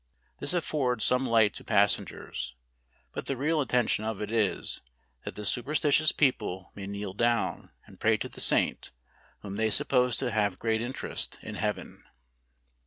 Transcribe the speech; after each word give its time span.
This 0.39 0.55
affords 0.55 1.03
some 1.05 1.27
light 1.27 1.53
to 1.53 1.63
passengers: 1.63 2.55
but 3.11 3.27
the 3.27 3.37
real 3.37 3.61
intention 3.61 4.03
of 4.03 4.19
it 4.19 4.31
is, 4.31 4.81
that 5.25 5.35
the 5.35 5.43
super¬ 5.43 5.75
stitious 5.77 6.11
people 6.17 6.71
may 6.73 6.87
kneel 6.87 7.13
down, 7.13 7.69
and 7.85 7.99
pray 7.99 8.17
to 8.17 8.27
the 8.27 8.41
Saint, 8.41 8.89
whom 9.41 9.57
they 9.57 9.69
suppose 9.69 10.17
to 10.17 10.31
have 10.31 10.57
great 10.57 10.81
interest 10.81 11.37
in 11.43 11.53
Heaven. 11.53 12.03